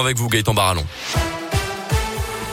avec 0.00 0.18
vous, 0.18 0.28
Gaëtan 0.28 0.54
Barallon. 0.54 0.84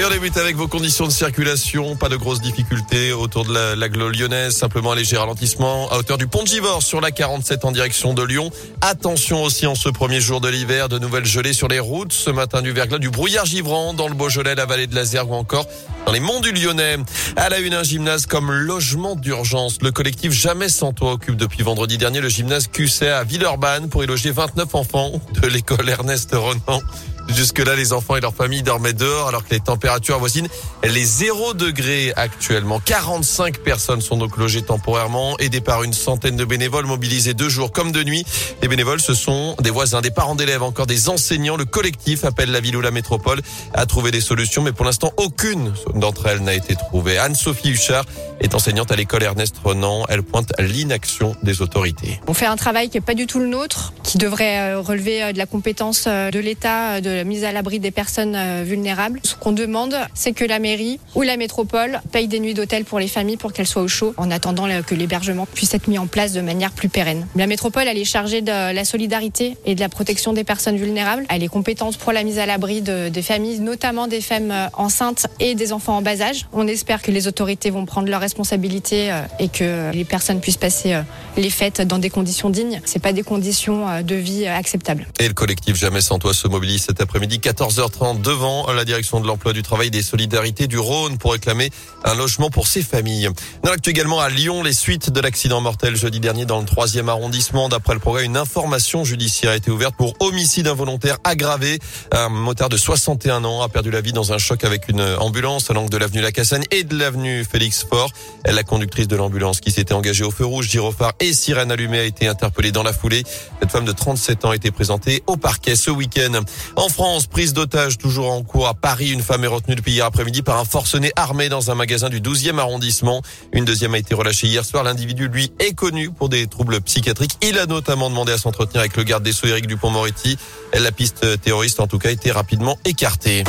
Et 0.00 0.04
on 0.04 0.10
débute 0.10 0.36
avec 0.36 0.54
vos 0.54 0.68
conditions 0.68 1.06
de 1.06 1.10
circulation. 1.10 1.96
Pas 1.96 2.08
de 2.08 2.14
grosses 2.14 2.40
difficultés 2.40 3.12
autour 3.12 3.44
de 3.44 3.52
la, 3.52 3.74
la 3.74 3.88
lyonnaise. 3.88 4.56
Simplement 4.56 4.92
un 4.92 4.94
léger 4.94 5.16
ralentissement 5.16 5.90
à 5.90 5.98
hauteur 5.98 6.18
du 6.18 6.28
pont 6.28 6.44
de 6.44 6.48
sur 6.80 7.00
la 7.00 7.10
47 7.10 7.64
en 7.64 7.72
direction 7.72 8.14
de 8.14 8.22
Lyon. 8.22 8.52
Attention 8.80 9.42
aussi 9.42 9.66
en 9.66 9.74
ce 9.74 9.88
premier 9.88 10.20
jour 10.20 10.40
de 10.40 10.48
l'hiver. 10.48 10.88
De 10.88 11.00
nouvelles 11.00 11.24
gelées 11.24 11.52
sur 11.52 11.66
les 11.66 11.80
routes. 11.80 12.12
Ce 12.12 12.30
matin 12.30 12.62
du 12.62 12.70
verglas, 12.70 12.98
du 12.98 13.10
brouillard 13.10 13.44
givrant 13.44 13.92
dans 13.92 14.06
le 14.06 14.14
Beaujolais, 14.14 14.54
la 14.54 14.66
vallée 14.66 14.86
de 14.86 14.94
la 14.94 15.04
Zergue 15.04 15.32
ou 15.32 15.34
encore 15.34 15.66
dans 16.08 16.12
les 16.12 16.20
monts 16.20 16.40
du 16.40 16.52
Lyonnais. 16.52 16.96
À 17.36 17.50
la 17.50 17.58
une, 17.58 17.74
un 17.74 17.82
gymnase 17.82 18.24
comme 18.24 18.50
logement 18.50 19.14
d'urgence. 19.14 19.76
Le 19.82 19.90
collectif 19.90 20.32
Jamais 20.32 20.70
sans 20.70 20.94
toi 20.94 21.12
occupe 21.12 21.36
depuis 21.36 21.62
vendredi 21.62 21.98
dernier 21.98 22.22
le 22.22 22.30
gymnase 22.30 22.66
QC 22.66 23.02
à 23.02 23.24
Villeurbanne 23.24 23.90
pour 23.90 24.02
y 24.02 24.06
loger 24.06 24.30
29 24.30 24.74
enfants 24.74 25.20
de 25.34 25.46
l'école 25.46 25.86
Ernest 25.86 26.30
Renan. 26.32 26.80
Jusque-là, 27.28 27.76
les 27.76 27.92
enfants 27.92 28.16
et 28.16 28.20
leurs 28.20 28.34
familles 28.34 28.62
dormaient 28.62 28.94
dehors 28.94 29.28
alors 29.28 29.44
que 29.44 29.50
les 29.50 29.60
températures 29.60 30.14
avoisinent 30.14 30.48
les 30.82 31.04
0 31.04 31.52
degrés 31.54 32.12
actuellement. 32.16 32.80
45 32.80 33.58
personnes 33.58 34.00
sont 34.00 34.16
donc 34.16 34.38
logées 34.38 34.62
temporairement, 34.62 35.36
aidées 35.38 35.60
par 35.60 35.82
une 35.82 35.92
centaine 35.92 36.36
de 36.36 36.44
bénévoles 36.44 36.86
mobilisés 36.86 37.34
deux 37.34 37.50
jours 37.50 37.70
comme 37.70 37.92
de 37.92 38.02
nuit. 38.02 38.24
Les 38.62 38.68
bénévoles, 38.68 39.00
ce 39.00 39.12
sont 39.12 39.56
des 39.60 39.70
voisins, 39.70 40.00
des 40.00 40.10
parents 40.10 40.36
d'élèves, 40.36 40.62
encore 40.62 40.86
des 40.86 41.10
enseignants. 41.10 41.56
Le 41.56 41.66
collectif 41.66 42.24
appelle 42.24 42.50
la 42.50 42.60
ville 42.60 42.76
ou 42.76 42.80
la 42.80 42.90
métropole 42.90 43.42
à 43.74 43.84
trouver 43.84 44.10
des 44.10 44.22
solutions, 44.22 44.62
mais 44.62 44.72
pour 44.72 44.86
l'instant, 44.86 45.12
aucune 45.18 45.74
d'entre 45.98 46.26
elles 46.26 46.42
n'a 46.42 46.54
été 46.54 46.74
trouvée. 46.74 47.18
Anne-Sophie 47.18 47.70
Huchard 47.70 48.04
est 48.40 48.54
enseignante 48.54 48.92
à 48.92 48.96
l'école 48.96 49.22
Ernest 49.22 49.56
Renan. 49.62 50.04
Elle 50.08 50.22
pointe 50.22 50.52
l'inaction 50.58 51.34
des 51.42 51.62
autorités. 51.62 52.20
On 52.26 52.34
fait 52.34 52.46
un 52.46 52.56
travail 52.56 52.88
qui 52.88 52.96
n'est 52.96 53.02
pas 53.02 53.14
du 53.14 53.26
tout 53.26 53.40
le 53.40 53.46
nôtre, 53.46 53.92
qui 54.02 54.18
devrait 54.18 54.58
euh, 54.58 54.80
relever 54.80 55.22
euh, 55.22 55.32
de 55.32 55.38
la 55.38 55.46
compétence 55.46 56.04
euh, 56.06 56.30
de 56.30 56.38
l'État, 56.38 57.00
de 57.00 57.10
la 57.10 57.24
mise 57.24 57.44
à 57.44 57.52
l'abri 57.52 57.80
des 57.80 57.90
personnes 57.90 58.36
vulnérables. 58.62 59.20
Ce 59.22 59.34
qu'on 59.34 59.52
demande, 59.52 59.96
c'est 60.14 60.32
que 60.32 60.44
la 60.44 60.58
mairie 60.58 61.00
ou 61.14 61.22
la 61.22 61.36
métropole 61.36 62.00
paye 62.12 62.28
des 62.28 62.40
nuits 62.40 62.54
d'hôtel 62.54 62.84
pour 62.84 62.98
les 62.98 63.08
familles 63.08 63.36
pour 63.36 63.52
qu'elles 63.52 63.66
soient 63.66 63.82
au 63.82 63.88
chaud, 63.88 64.14
en 64.16 64.30
attendant 64.30 64.66
que 64.86 64.94
l'hébergement 64.94 65.46
puisse 65.46 65.74
être 65.74 65.88
mis 65.88 65.98
en 65.98 66.06
place 66.06 66.32
de 66.32 66.40
manière 66.40 66.72
plus 66.72 66.88
pérenne. 66.88 67.26
La 67.36 67.46
métropole, 67.46 67.84
elle 67.88 67.98
est 67.98 68.04
chargée 68.04 68.40
de 68.40 68.72
la 68.72 68.84
solidarité 68.84 69.56
et 69.64 69.74
de 69.74 69.80
la 69.80 69.88
protection 69.88 70.32
des 70.32 70.44
personnes 70.44 70.76
vulnérables. 70.76 71.24
Elle 71.28 71.42
est 71.42 71.48
compétente 71.48 71.96
pour 71.96 72.12
la 72.12 72.22
mise 72.22 72.38
à 72.38 72.46
l'abri 72.46 72.82
de, 72.82 73.08
des 73.08 73.22
familles, 73.22 73.60
notamment 73.60 74.06
des 74.06 74.20
femmes 74.20 74.52
enceintes 74.74 75.26
et 75.40 75.54
des 75.54 75.72
enfants 75.72 75.77
en 75.86 76.02
bas 76.02 76.20
âge. 76.20 76.46
On 76.52 76.66
espère 76.66 77.02
que 77.02 77.10
les 77.10 77.28
autorités 77.28 77.70
vont 77.70 77.86
prendre 77.86 78.08
leurs 78.08 78.20
responsabilités 78.20 79.12
euh, 79.12 79.22
et 79.38 79.48
que 79.48 79.92
les 79.92 80.04
personnes 80.04 80.40
puissent 80.40 80.56
passer 80.56 81.00
les 81.36 81.50
fêtes 81.50 81.80
dans 81.82 81.98
des 81.98 82.10
conditions 82.10 82.50
dignes. 82.50 82.80
C'est 82.84 82.98
pas 82.98 83.12
des 83.12 83.22
conditions 83.22 84.02
de 84.02 84.14
vie 84.14 84.46
acceptables. 84.46 85.06
Et 85.20 85.28
le 85.28 85.34
collectif 85.34 85.76
Jamais 85.78 86.00
sans 86.00 86.18
toi 86.18 86.34
se 86.34 86.48
mobilise 86.48 86.82
cet 86.82 87.00
après-midi 87.00 87.38
14h30 87.38 88.20
devant 88.20 88.72
la 88.72 88.84
direction 88.84 89.20
de 89.20 89.28
l'emploi 89.28 89.52
du 89.52 89.62
travail 89.62 89.86
et 89.86 89.90
des 89.90 90.02
solidarités 90.02 90.66
du 90.66 90.78
Rhône 90.78 91.18
pour 91.18 91.32
réclamer 91.32 91.70
un 92.04 92.14
logement 92.14 92.50
pour 92.50 92.66
ses 92.66 92.82
familles. 92.82 93.28
Dans 93.62 93.70
l'actu 93.70 93.90
également 93.90 94.18
à 94.18 94.28
Lyon, 94.28 94.64
les 94.64 94.72
suites 94.72 95.10
de 95.10 95.20
l'accident 95.20 95.60
mortel 95.60 95.94
jeudi 95.94 96.18
dernier 96.18 96.46
dans 96.46 96.58
le 96.58 96.66
troisième 96.66 97.08
arrondissement. 97.08 97.68
D'après 97.68 97.94
le 97.94 98.00
progrès, 98.00 98.24
une 98.24 98.36
information 98.36 99.04
judiciaire 99.04 99.52
a 99.52 99.56
été 99.56 99.70
ouverte 99.70 99.94
pour 99.96 100.14
homicide 100.20 100.66
involontaire 100.66 101.18
aggravé. 101.22 101.78
Un 102.10 102.28
motard 102.28 102.68
de 102.68 102.76
61 102.76 103.44
ans 103.44 103.62
a 103.62 103.68
perdu 103.68 103.90
la 103.90 104.00
vie 104.00 104.12
dans 104.12 104.32
un 104.32 104.38
choc 104.38 104.64
avec 104.64 104.88
une 104.88 105.02
ambulance 105.20 105.67
de 105.68 105.98
l'avenue 105.98 106.22
Lacassagne 106.22 106.64
et 106.70 106.82
de 106.82 106.96
l'avenue 106.96 107.44
Félix 107.44 107.84
Fort. 107.84 108.10
La 108.46 108.62
conductrice 108.62 109.06
de 109.06 109.16
l'ambulance 109.16 109.60
qui 109.60 109.70
s'était 109.70 109.92
engagée 109.92 110.24
au 110.24 110.30
feu 110.30 110.46
rouge, 110.46 110.66
gyrophare 110.66 111.12
et 111.20 111.34
sirène 111.34 111.70
allumée 111.70 111.98
a 111.98 112.04
été 112.04 112.26
interpellée 112.26 112.72
dans 112.72 112.82
la 112.82 112.94
foulée. 112.94 113.22
Cette 113.60 113.70
femme 113.70 113.84
de 113.84 113.92
37 113.92 114.46
ans 114.46 114.50
a 114.50 114.56
été 114.56 114.70
présentée 114.70 115.22
au 115.26 115.36
parquet 115.36 115.76
ce 115.76 115.90
week-end. 115.90 116.40
En 116.76 116.88
France, 116.88 117.26
prise 117.26 117.52
d'otage 117.52 117.98
toujours 117.98 118.32
en 118.32 118.42
cours 118.42 118.66
à 118.66 118.72
Paris. 118.72 119.10
Une 119.10 119.20
femme 119.20 119.44
est 119.44 119.48
retenue 119.48 119.74
depuis 119.74 119.92
hier 119.92 120.06
après-midi 120.06 120.40
par 120.40 120.58
un 120.58 120.64
forcené 120.64 121.12
armé 121.16 121.50
dans 121.50 121.70
un 121.70 121.74
magasin 121.74 122.08
du 122.08 122.22
12e 122.22 122.58
arrondissement. 122.58 123.20
Une 123.52 123.66
deuxième 123.66 123.92
a 123.92 123.98
été 123.98 124.14
relâchée 124.14 124.46
hier 124.46 124.64
soir. 124.64 124.84
L'individu, 124.84 125.28
lui, 125.28 125.52
est 125.58 125.74
connu 125.74 126.10
pour 126.10 126.30
des 126.30 126.46
troubles 126.46 126.80
psychiatriques. 126.80 127.36
Il 127.42 127.58
a 127.58 127.66
notamment 127.66 128.08
demandé 128.08 128.32
à 128.32 128.38
s'entretenir 128.38 128.80
avec 128.80 128.96
le 128.96 129.02
garde 129.02 129.22
des 129.22 129.32
Sceaux, 129.32 129.48
Éric 129.48 129.66
Dupont-Moretti. 129.66 130.38
La 130.72 130.92
piste 130.92 131.42
terroriste, 131.42 131.80
en 131.80 131.86
tout 131.86 131.98
cas, 131.98 132.08
a 132.08 132.12
été 132.12 132.32
rapidement 132.32 132.78
écartée. 132.86 133.44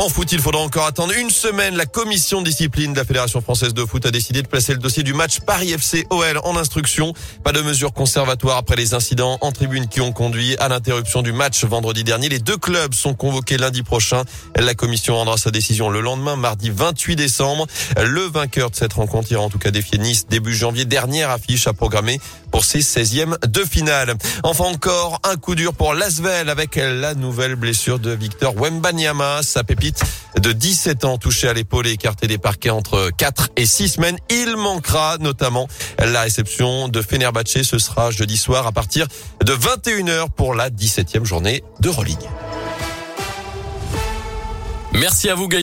En 0.00 0.08
foot, 0.08 0.32
il 0.32 0.40
faudra 0.40 0.62
encore 0.62 0.86
attendre 0.86 1.12
une 1.12 1.28
semaine. 1.28 1.76
La 1.76 1.84
commission 1.84 2.40
de 2.40 2.46
discipline 2.46 2.94
de 2.94 2.98
la 2.98 3.04
Fédération 3.04 3.42
française 3.42 3.74
de 3.74 3.84
foot 3.84 4.06
a 4.06 4.10
décidé 4.10 4.40
de 4.40 4.48
placer 4.48 4.72
le 4.72 4.78
dossier 4.78 5.02
du 5.02 5.12
match 5.12 5.40
Paris 5.40 5.72
FC 5.72 6.06
OL 6.08 6.40
en 6.42 6.56
instruction. 6.56 7.12
Pas 7.44 7.52
de 7.52 7.60
mesures 7.60 7.92
conservatoires 7.92 8.56
après 8.56 8.76
les 8.76 8.94
incidents 8.94 9.36
en 9.42 9.52
tribune 9.52 9.88
qui 9.88 10.00
ont 10.00 10.12
conduit 10.12 10.56
à 10.56 10.68
l'interruption 10.68 11.20
du 11.20 11.34
match 11.34 11.66
vendredi 11.66 12.02
dernier. 12.02 12.30
Les 12.30 12.38
deux 12.38 12.56
clubs 12.56 12.94
sont 12.94 13.12
convoqués 13.12 13.58
lundi 13.58 13.82
prochain. 13.82 14.22
La 14.56 14.74
commission 14.74 15.16
rendra 15.16 15.36
sa 15.36 15.50
décision 15.50 15.90
le 15.90 16.00
lendemain, 16.00 16.34
mardi 16.34 16.70
28 16.70 17.16
décembre. 17.16 17.66
Le 18.02 18.22
vainqueur 18.22 18.70
de 18.70 18.76
cette 18.76 18.94
rencontre 18.94 19.30
ira 19.30 19.42
en 19.42 19.50
tout 19.50 19.58
cas 19.58 19.70
défier 19.70 19.98
Nice 19.98 20.26
début 20.26 20.54
janvier. 20.54 20.86
Dernière 20.86 21.28
affiche 21.28 21.66
à 21.66 21.74
programmer 21.74 22.18
pour 22.50 22.64
ses 22.64 22.80
16e 22.80 23.36
de 23.46 23.64
finale. 23.64 24.14
Enfin 24.44 24.64
encore 24.64 25.20
un 25.24 25.36
coup 25.36 25.54
dur 25.54 25.74
pour 25.74 25.92
Lasvel 25.92 26.48
avec 26.48 26.76
la 26.76 27.14
nouvelle 27.14 27.54
blessure 27.54 27.98
de 27.98 28.12
Victor 28.12 28.54
Wembanyama. 28.56 29.42
Sa 29.42 29.62
pépite 29.62 29.89
de 30.38 30.52
17 30.52 31.04
ans 31.04 31.18
touché 31.18 31.48
à 31.48 31.52
l'épaule 31.52 31.86
et 31.86 31.92
écarté 31.92 32.26
des 32.26 32.38
parquets 32.38 32.70
entre 32.70 33.10
4 33.16 33.50
et 33.56 33.66
6 33.66 33.88
semaines. 33.88 34.16
Il 34.30 34.56
manquera 34.56 35.16
notamment 35.18 35.68
la 35.98 36.22
réception 36.22 36.88
de 36.88 37.02
Fenerbahce. 37.02 37.62
Ce 37.62 37.78
sera 37.78 38.10
jeudi 38.10 38.36
soir 38.36 38.66
à 38.66 38.72
partir 38.72 39.06
de 39.44 39.52
21h 39.52 40.30
pour 40.30 40.54
la 40.54 40.70
17e 40.70 41.24
journée 41.24 41.62
de 41.80 41.88
Rolling. 41.88 42.18
Merci 44.92 45.30
à 45.30 45.34
vous, 45.34 45.48